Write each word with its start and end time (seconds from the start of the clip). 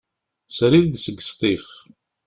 Srid 0.57 0.91
seg 1.03 1.17
Sṭif. 1.29 1.65